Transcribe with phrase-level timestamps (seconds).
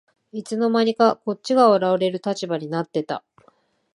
[0.31, 3.23] いつの間にかこっちが笑われる立場になってた